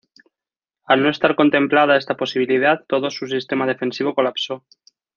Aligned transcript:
Al 0.95 1.03
no 1.03 1.11
estar 1.11 1.35
contemplada 1.35 1.95
esta 1.95 2.17
posibilidad 2.17 2.83
todo 2.87 3.11
su 3.11 3.27
sistema 3.27 3.67
defensivo 3.67 4.15
colapsó. 4.15 4.65